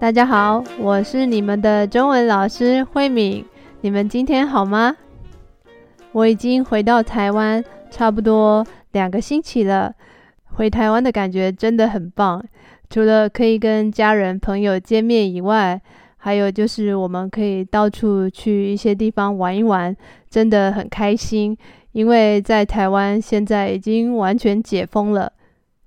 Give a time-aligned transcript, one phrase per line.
[0.00, 3.44] 大家好，我是你们的中文老师慧敏。
[3.82, 4.96] 你们今天好吗？
[6.12, 9.94] 我已经回到台湾差不多两个星期了。
[10.54, 12.42] 回台湾的感觉真的很棒，
[12.88, 15.78] 除了可以跟家人朋友见面以外，
[16.16, 19.94] 还有就是我们可以到处去一些地方玩一玩，
[20.30, 21.54] 真的很开心。
[21.92, 25.30] 因为在台湾现在已经完全解封了，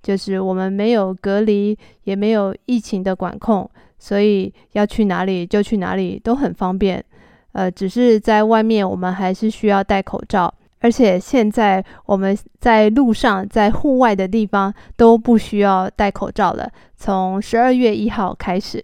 [0.03, 3.67] 就是我们没有隔离，也没有疫情的管控。
[4.03, 7.01] 所以要去哪里就去哪里都很方便，
[7.53, 18.83] 呃，只是在外面我们还是需要戴口罩，而且现在我们在路上、在户外的地方都不需要戴口罩了，从十二月一号开始。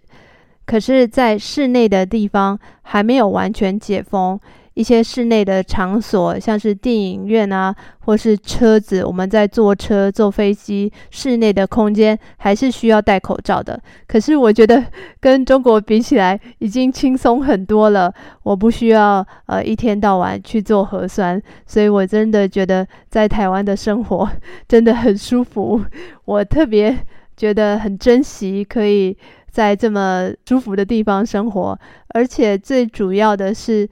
[0.64, 4.40] 可是，在室内的地方还没有完全解封。
[4.74, 13.80] 一些室内的场所，像是电影院啊，或是车子，我们在坐车、坐飞机，室内的空间还是需要戴口罩的。
[14.06, 14.82] 可是我觉得
[15.20, 18.12] 跟中国比起来，已经轻松很多了。
[18.44, 24.30] 我不需要呃一天到晚去做核酸，所以我真的觉得在台湾的生活
[24.68, 25.84] 真的很舒服。
[26.24, 26.96] 我特别
[27.36, 29.16] 觉得很珍惜可以
[29.50, 31.78] 在这么舒服的地方生活，
[32.14, 33.88] 而且最主要的是。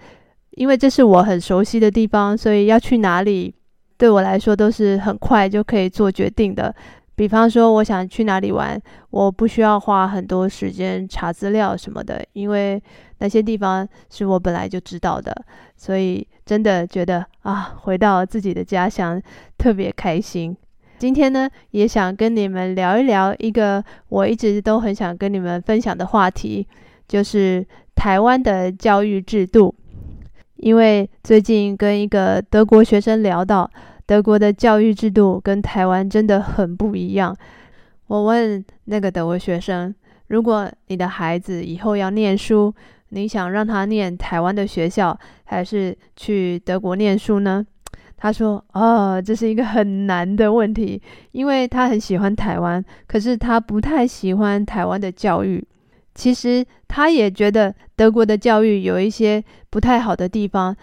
[0.59, 3.55] 因为这是我很熟悉的地方，所以要去哪里，
[3.97, 6.75] 对我来说都是很快就可以做决定的。
[7.15, 12.83] 比方说，我想去哪里玩，我不需要花很多时间查资料什么的，因为
[13.19, 15.33] 那些地方是我本来就知道的。
[15.77, 19.23] 所以真的觉得啊，回到自己的家乡
[19.57, 20.57] 特别开心。
[20.99, 26.67] 今天呢，也想跟你们聊一聊一个我一直都很想跟你们分享的话题，
[27.07, 27.65] 就是
[27.95, 29.73] 台湾的教育制度。
[30.59, 33.69] 因为最近跟一个德国学生聊到，
[34.07, 37.37] 德国的教育制度跟台湾真的很不一样。
[38.09, 39.95] 我问那个德国学生
[40.29, 42.75] ：“如果你的孩子以后要念书，
[43.11, 47.65] 你想让他念台湾的学校，还是去德国念书呢？”
[48.17, 55.65] 他说：“哦，这是一个很难的问题，因为他很喜欢台湾，可是他不太喜欢台湾的教育。”
[56.19, 59.41] 其实他也觉得德国的教育有一些
[59.71, 60.77] 不太好的地方，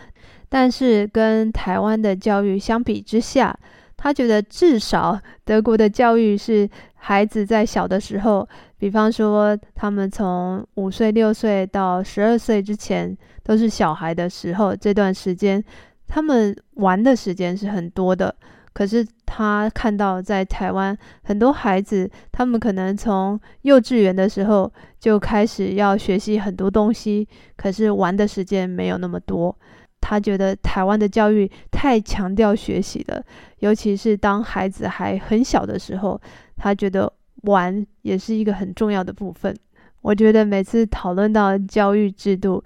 [0.47, 3.53] 但是跟台湾的教育相比之下，
[3.97, 8.47] 他觉得至少德国的教育是孩子在小的时候，
[8.77, 15.61] 比方说他们从五岁、六岁到十二岁之前都是小孩的时候，这段时间
[16.07, 18.33] 他们玩的时间是很多的。
[18.75, 24.69] 可是他看到在台湾很多孩子，他们可能从幼稚园的时候
[24.99, 27.25] 就开始要学习很多东西，
[27.55, 29.57] 可是玩的时间没有那么多。
[30.01, 33.23] 他觉得台湾的教育太强调学习了，
[33.59, 36.19] 尤其是当孩子还很小的时候，
[36.57, 37.11] 他觉得
[37.43, 39.55] 玩也是一个很重要的部分。
[40.01, 42.61] 我觉得每次讨论到教育制度，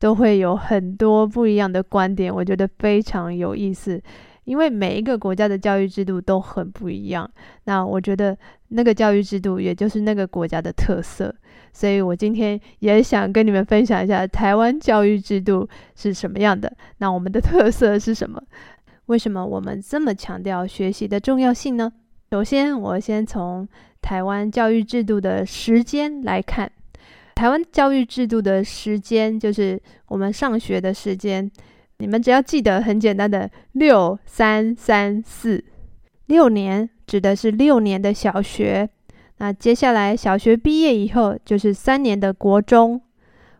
[0.00, 4.02] 都会有很多不一样的观点，我觉得非常有意思。
[4.44, 7.30] 因为每一个国家的教育制度都很不一样，
[7.64, 8.36] 那我觉得
[8.68, 11.32] 那个教育制度也就是那个国家的特色，
[11.72, 16.72] 所以我今天也想跟你们分享一下台湾教育制度是什么样的。
[16.98, 18.42] 那我们的特色是什么？
[19.06, 21.92] 为什么我们这么强调学习的重要性呢？
[22.30, 23.68] 首先，我先从
[24.00, 26.70] 台湾教育制度的时间来看，
[27.34, 31.48] 台湾教育制度的时间就是我们上学的时间。
[32.02, 35.64] 你们只要记得很简单的六三三四，
[36.26, 38.90] 六年指的是六年的小学。
[39.36, 43.00] 那接下来小学毕业以后就是三年的国中，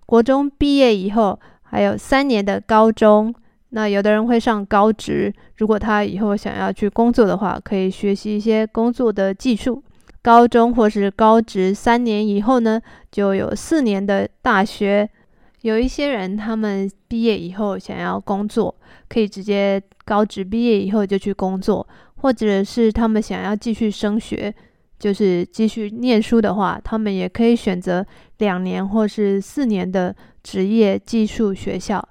[0.06, 3.32] 国中毕业以后还有三年的高中。
[3.68, 9.80] 那有的人会上高职，如果他以后想要去工作的话，可以学习一些工作的技术。
[10.20, 12.82] 高中或是高职三年以后呢，
[13.12, 15.08] 就有四年的大学。
[15.62, 18.74] 有一些人，他们毕业以后想要工作，
[19.08, 21.86] 可以直接高职毕业以后就去工作，
[22.16, 24.52] 或者是他们想要继续升学，
[24.98, 28.04] 就是继续念书的话，他们也可以选择
[28.38, 32.06] 两年或是四年的职业技术学校，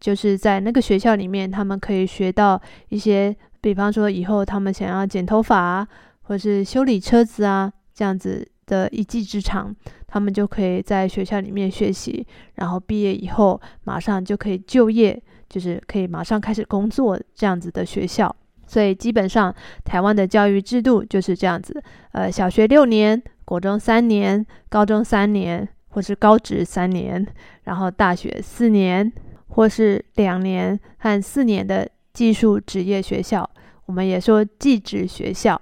[0.00, 5.88] 就是在那个学校里面，他们可以学到一些，比方说以后他们想要剪头发啊，
[6.22, 9.74] 或是修理车子啊，这样子的一技之长。
[10.06, 15.20] 他们就可以在学校里面学习，然后毕业以后马上就可以就业，
[15.50, 18.34] 就是可以马上开始工作这样子的学校。
[18.66, 19.54] 所以基本上
[19.84, 21.82] 台湾的教育制度就是这样子：
[22.12, 27.26] 呃，小学六年，国中三年，高中三年，或是高职三年，
[27.64, 29.12] 然后大学四年，
[29.48, 33.48] 或是两年和四年的技术职业学校。
[33.84, 35.60] 我们也说技职学校。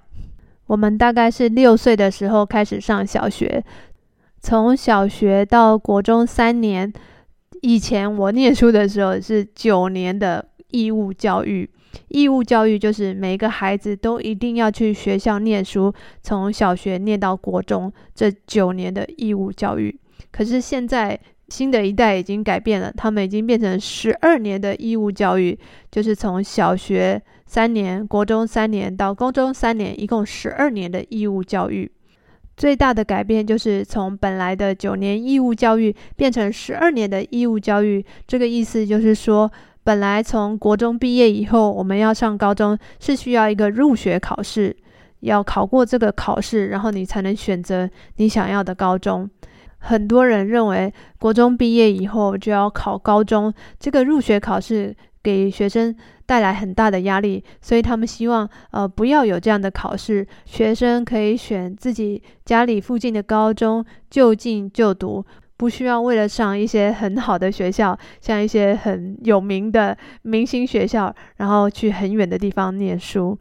[0.67, 3.63] 我们大概是六岁的时候开始上小学。
[4.39, 6.91] 从小学到国中三年，
[7.61, 11.69] 以前我念书的时候是九年的义务教育。
[12.09, 15.91] 义务教育就是每个孩子都一定要去学校念书，
[16.21, 19.99] 从小学念到国中，这九年的义务教育。
[20.31, 25.57] 可是现在新的一代已经改变了，他们已经变成十二年的义务教育，
[25.89, 31.89] 就是从小学三年、国中三年到高中三年，一共十二年的义务教育。
[32.57, 38.03] 最大的改变就是从本来的九年义务教育变成十二年的义务教育。
[38.25, 39.49] 这个意思就是说，
[39.83, 44.75] 本来从国中毕业以后，我们要上高中是需要一个入学考试，
[45.19, 49.29] 要考过这个考试，然后你才能选择你想要的高中。
[49.87, 54.93] 很多人认为国中毕业以后就要考高中，这个入学考试
[55.23, 55.95] 给学生
[56.25, 65.25] 带来很大的压力，所以他们希望呃不要有这样的考试，学生可以选自己家里附近的高中就近就读，
[65.55, 73.39] 不需要为了上一些很好的学校，像一些很有名的明星学校，然后去很远的地方念书。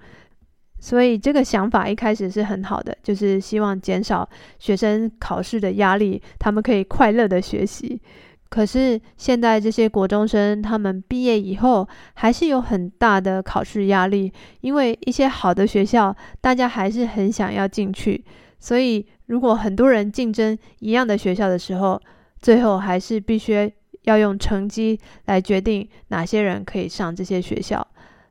[0.78, 4.28] 所以这个想法一开始是很好的，就是希望减少
[4.58, 8.00] 学生考试的压力，他们可以快乐的学习。
[8.48, 18.24] 可是现在这些国中生，他们毕业以后还是有很大的考试压力，因为一些好的学校，大家还是很想要进去。
[18.60, 22.00] 所以如果很多人竞争一样的学校的时候，
[22.40, 23.72] 最后还是必须
[24.02, 27.84] 要用成绩来决定哪些人可以上这些学校。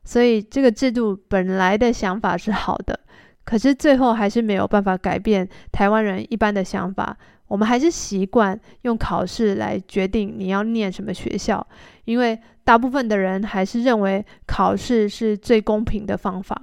[0.06, 2.98] 所以这个制度本来的想法是好的，
[3.44, 7.14] 可是最后还是没有办法改变台湾人一般的想法。
[7.48, 11.64] 我们还是习惯用考试来决定你要念什么学校，
[12.04, 16.60] 因为大部分的人还是认为考试是最公平的方法。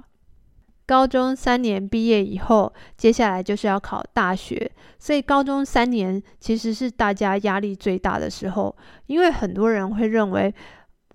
[0.86, 8.76] 高中三年毕业以后，接下来就是要考大学，所以高中三年其实是大家压力最大的时候，
[9.06, 10.54] 因为很多人会认为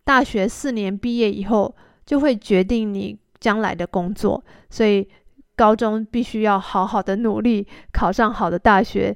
[0.03, 1.75] 大学四年毕业以后
[2.09, 5.07] 就会决定你将来的工作，所以
[5.55, 9.15] 高中必须要好好的努力，考上好的大学。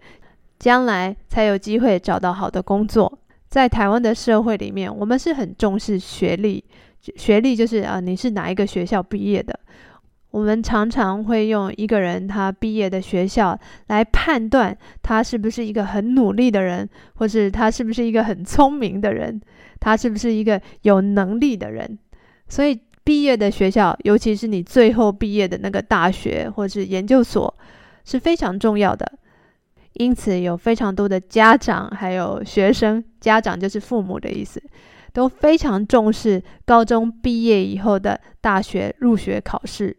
[0.59, 3.19] 将来才有机会找到好的工作。
[3.47, 6.63] 在台湾的社会里面，我们是很重视学历，
[7.15, 9.59] 学历就是啊，你是哪一个学校毕业的。
[10.29, 19.41] 我们常常会用一个人他毕业的学校来判断他是不是一个很努力的人，或是他是不是一个很聪明的人，
[19.79, 21.97] 他是不是一个有能力的人。
[22.47, 27.53] 所以毕业的学校，尤其是你最后毕业的那个大学或是研究所，
[28.05, 29.11] 是非常重要的。
[29.93, 34.61] 因此，有非常多的家长还有学生，家长就是父母的意思，
[35.11, 39.95] 都非常重视高中毕业以后的大学入学考试。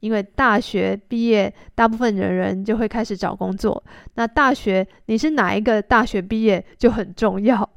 [0.00, 3.82] 因为大学毕业，大部分的人就会开始找工作。
[4.14, 7.68] 那大学你是哪一个大学毕业就很重要。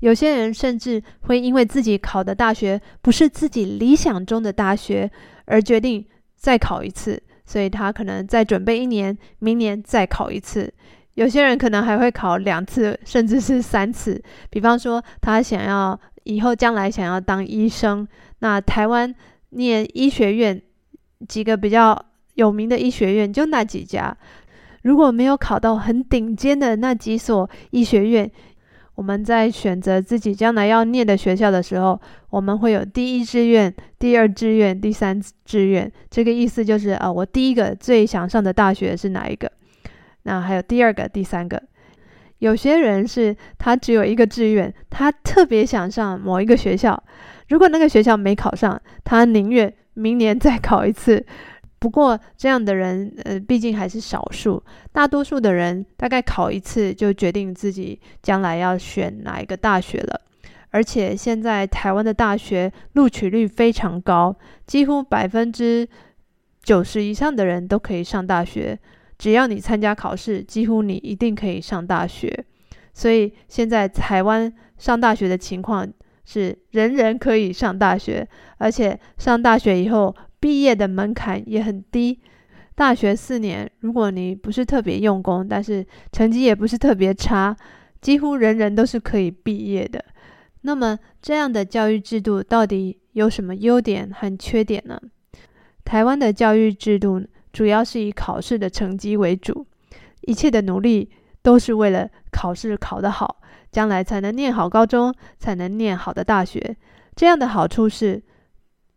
[0.00, 5.10] 有些人甚至会因为自己考的大学不是自己理想中的大学，
[5.46, 6.04] 而决定
[6.34, 10.72] 再考一次，所以他可能再准备一年，明年再考一次。
[11.14, 14.22] 有些人可能还会考两次，甚至是三次。
[14.50, 18.06] 比方说，他想要以后将来想要当医生，
[18.40, 19.14] 那台湾
[19.50, 20.60] 念医学院
[21.26, 21.98] 几个比较
[22.34, 24.14] 有名的医学院就那几家。
[24.82, 28.30] 如果没有考到很顶尖的那几所医学院，
[28.96, 32.00] 我们在选择自己将来要念的学校的时候，
[32.30, 35.90] 我们会有第一志愿、第二志愿、第三志愿。
[36.10, 39.52] 这个意思就是啊，我第一个最想上的大学是哪一个？
[40.22, 41.62] 那还有第二个、第三个，
[42.38, 47.00] 有些人是他只有一个志愿，他特别想上某一个学校。
[47.48, 51.24] 如果那个学校没考上，他宁愿明年再考一次。
[51.78, 54.62] 不过这样的人，呃，毕竟还是少数。
[54.92, 60.20] 大多数的人大概考一次就决定自己将来要选哪一个大学了。
[60.70, 64.34] 而且现在台湾的大学录取率非常高，
[64.66, 65.88] 几乎百分之
[66.62, 68.78] 九十以上的人都可以上大学。
[69.16, 72.44] 只要你参加考试，几乎你一定可以上大学。
[72.92, 75.86] 所以现在台湾上大学的情况
[76.24, 78.26] 是人人可以上大学，
[78.58, 82.20] 而且上大学以后毕业的门槛也很低。
[82.74, 87.56] 大学四年，如果你不是特别用功，但是成绩也不是特别差，
[88.00, 90.04] 几乎人人都是可以毕业的。
[90.62, 95.00] 那么这样的教育制度到底有什么优点和缺点呢？
[95.84, 99.66] 台湾的教育制度，主要是以考试的成绩为主，
[100.22, 103.40] 一切的努力都是为了考试考得好，
[103.70, 106.76] 将来才能念好高中，才能念好的大学。
[107.14, 108.22] 这样的好处是，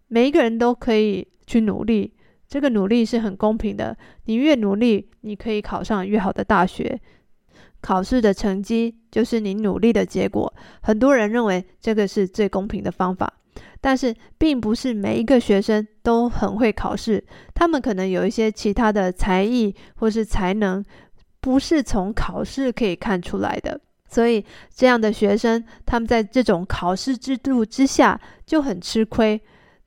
[0.09, 2.13] 每一个人都可以去努力，
[2.47, 3.97] 这个努力是很公平的。
[4.25, 6.99] 你越努力，你可以考上越好的大学。
[7.81, 10.53] 考试的成绩就是你努力的结果。
[10.81, 13.31] 很多人认为这个是最公平的方法，
[13.79, 17.23] 但是并不是每一个学生都很会考试，
[17.53, 20.83] 他们可能有一些其他的才艺或是才能，
[21.39, 23.79] 不是从考试可以看出来的。
[24.09, 24.43] 所以
[24.75, 29.39] 这样的学生，他们在这种考试制度之下就很吃亏。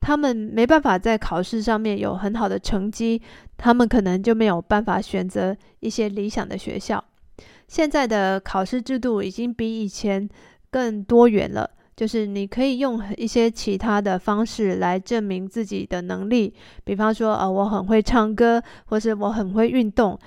[0.03, 3.21] 他们没办法在考试上面有很好的成绩，
[3.55, 7.01] 他们可能就没有办法选择一些理想的学校。
[7.69, 10.27] 现在的考试制度已经比以前
[10.69, 20.19] 更多元了，就是你可以用一些其他的方式来证明自己的能力，比方说，呃，我很会唱歌，或是我很会运动。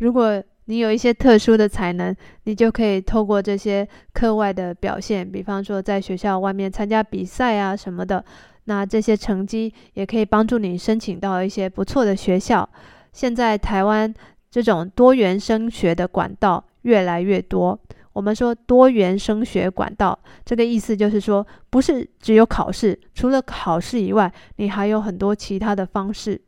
[0.00, 8.22] 如果你有一些特殊的才能，你就可以透过这些课外的表现，比方说在学校外面参加比赛啊什么的。
[8.66, 12.68] 那这些成绩也可以帮助你申请到一些不错的学校。
[13.12, 14.14] 现在台湾
[14.50, 17.78] 这种多元升学的管道越来越多。
[18.12, 26.40] 我们说多元升学管道，这个意思就是说，不是只有考试，除了考试以外，你还有很多其他的方式。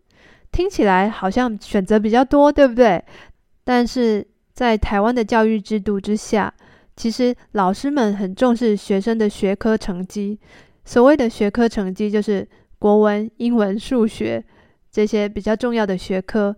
[0.51, 3.05] 听起来好像选择比较多，对不对？
[3.65, 6.53] 但是在台湾的教育制度之下，
[6.97, 10.39] 其实老师们很重视学生的学科成绩。
[10.89, 14.43] 所谓的学科成绩，就是国文、英文、数学
[14.91, 16.57] 这些比较重要的学科。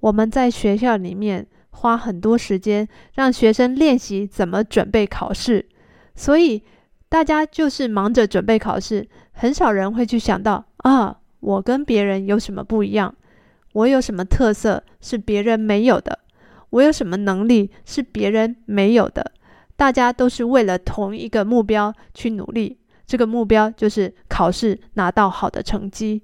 [0.00, 5.68] 我们在学校里面花很多时间，让学生练习怎么准备考试。
[6.14, 6.62] 所以
[7.10, 13.14] 大家就是忙着准备考试，很少人会去想到啊，我跟别人有什么不一样？
[13.74, 16.20] 我有什么特色是别人没有的？
[16.70, 19.32] 我有什么能力是别人没有的？
[19.76, 22.78] 大家都是为了同一个目标去努力。
[23.06, 26.20] 这个目标就是考试拿到好的成绩，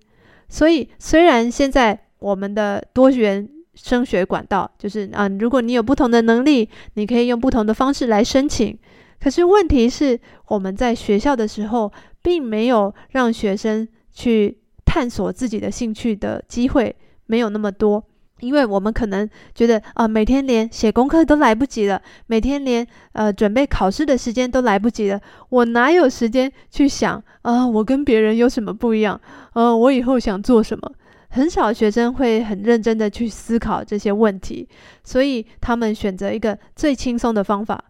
[0.48, 8.76] 所以虽然现在我们的多元升学管道就是啊，如果你有不同的能力，你可以用不同的方式来申请。
[9.20, 16.94] 可是问题是，我们在学校的时候，并没有让学生去探索自己的兴趣的机会，
[17.26, 18.04] 没有那么多。
[18.42, 29.18] 因为我们可能觉得啊、每天连写功课都来不及了，每天连呃准备考试的时间都来不及了，我哪有时间去想啊、我跟别人有什么不一样？
[29.54, 30.92] 呃，我以后想做什么？
[31.28, 34.68] 很少学生会很认真的去思考这些问题，
[35.04, 37.82] 所以他们选择一个最轻松的方法，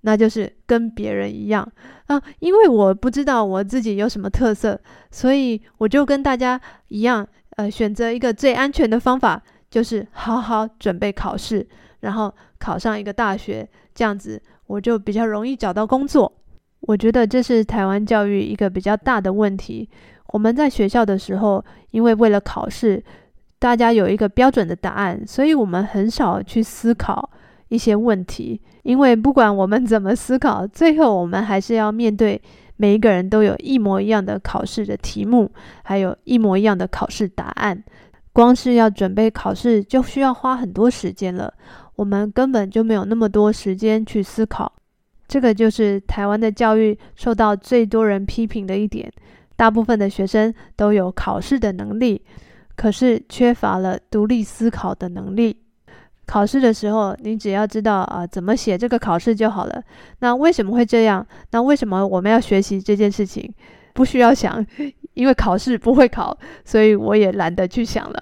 [0.00, 1.66] 那就是跟别人一样
[2.08, 2.20] 啊。
[2.40, 4.78] 因为我不知道我自己有什么特色，
[5.10, 9.42] 所以我就跟大家一样，呃，选择一个最安全的方法。
[9.70, 11.66] 就是好好准备考试，
[12.00, 16.32] 然后考上一个大学，这样子我就比较容易找到工作。
[16.80, 19.88] 我觉得这是台湾教育一个比较大的问题。
[20.28, 23.02] 我们在学校的时候，因为为了考试，
[23.58, 27.30] 大家有一个标准的答案，所以我们很少去思考
[27.68, 28.60] 一些问题。
[28.84, 32.40] 因为不管我们怎么思考，最后我们还是要面对
[32.76, 35.50] 每一个人都有一模一样的考试的题目，
[35.82, 37.82] 还有一模一样的考试答案。
[38.38, 41.52] 光是要准备考试就需要花很多时间了，
[41.96, 44.72] 我们根本就没有那么多时间去思考。
[45.26, 49.12] 这个就是台湾的教育受到最多人批评的一点。
[49.56, 52.22] 大部分的学生都有考试的能力，
[52.76, 55.56] 可是缺乏了独立思考的能力。
[56.24, 59.82] 考试的时候，你只要知道啊，怎么写这个考试就好了。
[60.20, 61.26] 那为什么会这样？
[61.50, 63.52] 那为什么我们要学习这件事情？
[63.94, 64.64] 不需要想。
[65.18, 68.16] 因为考试不会考，所以我也懒得去想了。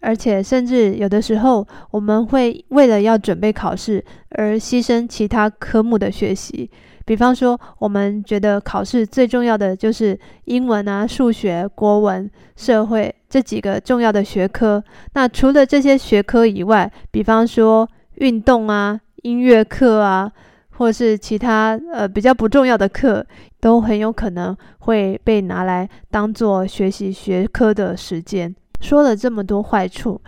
[0.00, 6.70] 而且，甚至有的时候，我们会为了要准备考试而牺牲其他科目的学习。
[7.04, 14.82] 比方说，我们觉得考试最重要的就是英文啊、数学、国文、社会这几个重要的学科。
[15.14, 20.30] 那除了这些学科以外，比方说运动啊、音乐课啊。
[20.76, 23.24] 或是其他呃比较不重要的课，
[23.60, 28.54] 都很有可能会被拿来当做学习学科的时间。
[28.80, 30.20] 说了这么多坏处，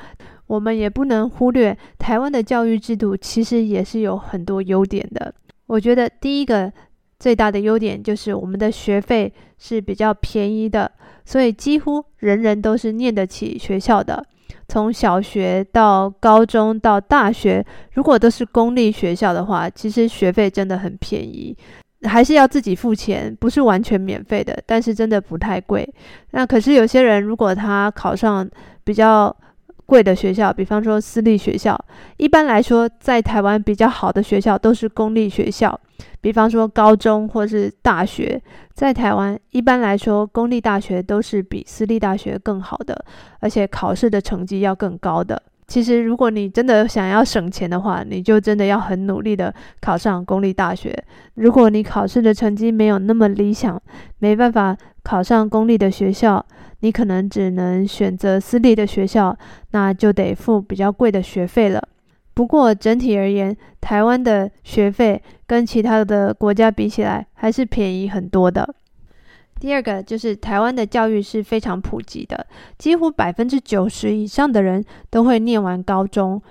[0.46, 5.34] 我们也不能忽略台湾的教育制度其实也是有很多优点的。
[5.66, 6.72] 我觉得第一个
[7.18, 10.90] 最大的优点就是我们的学费是比较便宜的，
[11.24, 14.24] 所以几乎人人都是念得起学校的。
[14.68, 21.56] 从小学到高中到大学，如果都是公立学校的话，其实学费真的很便宜，
[22.02, 25.88] 还是要自己付钱，不是完全免费的，但是真的不太贵。
[26.32, 28.48] 那可是有些人，如果他考上
[28.84, 29.34] 比较
[29.86, 31.78] 贵的学校，比方说私立学校，
[32.18, 35.80] 一般来说，在台湾比较好的学校都是公立学校。
[36.20, 38.40] 比方说高中或是大学，
[38.74, 43.04] 在台湾一般来说，公立大学都是比私立大学更好的，
[43.40, 45.40] 而且考试的成绩要更高的。
[45.68, 50.96] 其实，如果你真的想要省钱的话，你就真的要很努力的考上公立大学。
[51.34, 53.80] 如果你考试的成绩没有那么理想，
[54.18, 56.44] 没办法考上公立的学校，
[56.80, 59.36] 你可能只能选择私立的学校，
[59.70, 61.88] 那就得付比较贵的学费了。
[62.34, 68.74] 不过整体而言，台湾的学费跟其他的国家比起来，还是便宜很多的。
[69.58, 76.42] 第二个就是台湾的教育是非常普及的，几乎百分之九十以上的人都会念完高中，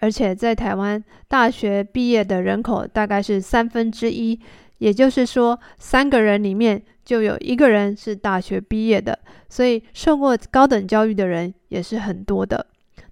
[0.00, 4.40] 而且在台湾大学毕业的人口大概是三分之一，
[4.80, 9.18] 也就是说三个人里面就有一个人是大学毕业的，
[9.48, 12.66] 所以受过高等教育的人也是很多的。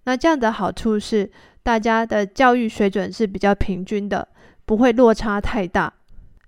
[0.05, 1.31] 那这样的好处是
[1.63, 4.27] 大家的教育水准是比较平均的，
[4.65, 5.93] 不会落差太大。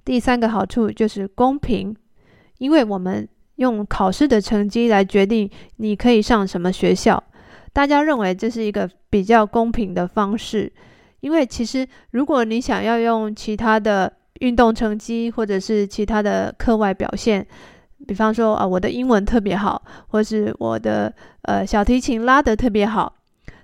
[0.04, 1.94] 第三个好处就是公平。
[2.58, 7.22] 因为我们用考试的成绩来决定你可以上什么学校，
[7.72, 10.70] 大家认为这是一个比较公平的方式。
[11.20, 17.46] 因为其实如果你想要用其他的运动成绩或者是其他的课外表现，
[18.06, 21.10] 比方说啊，我的英文特别好，或是我的
[21.42, 23.14] 呃小提琴拉得特别好，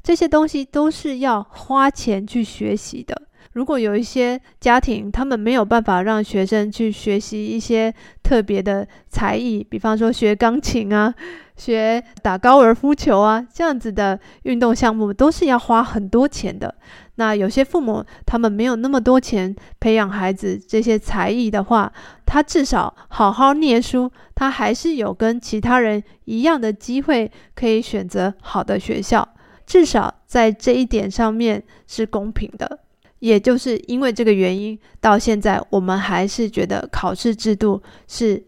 [0.02, 3.22] 这些东西都是要花钱去学习的。
[3.52, 7.92] 如果有一些家庭，他们没有办法让学生去学习一些
[8.22, 11.14] 特别的才艺，比方说学钢琴啊、
[11.56, 16.74] 学打高尔夫球啊，这样子的运动项目都是要花很多钱的。
[17.16, 21.90] 那有些父母他们没有那么多钱培养孩子这些才艺的话，
[22.26, 29.26] 他至少好好念书，他还是有跟其他人一样的机会可以选择好的学校，
[29.64, 32.80] 至少在这一点上面是公平的。
[33.20, 38.44] 也就是因为这个原因，到现在我们还是觉得考试制度是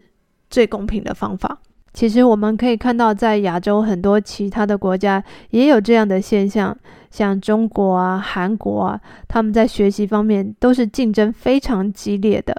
[0.47, 1.59] 最公平的方法。
[1.93, 6.77] 其实我们可以看到，在亚洲很多其他的国家也有这样的现象，
[7.09, 12.55] 像中国啊、韩国啊，他们在学习方面都是竞争非常激烈的。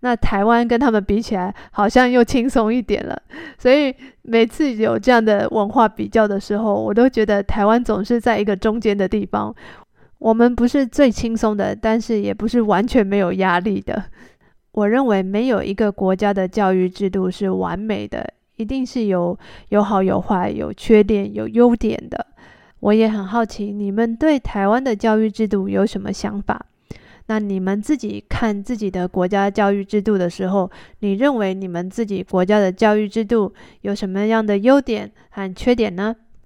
[0.00, 3.20] 那台湾跟他们比起来，好像又轻松一点了。
[3.58, 9.54] 所以每次有这样的文化比较的时候，我都觉得台湾总是在一个中间的地方。
[10.18, 14.04] 我们不是最轻松的，但是也不是完全没有压力的。
[14.72, 19.38] 我认为没有一个国家的教育制度是完美的，一定是有
[19.68, 22.26] 有好有坏，有缺点有优点的。
[22.80, 26.66] 我也很好奇，你们对台湾的教育制度有什么想法？
[27.26, 36.14] 那你们自己看自己的国家教育制度的时候，你认为你们自己国家的教育制度有什么样的优点和缺点呢？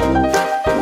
[0.00, 0.77] Música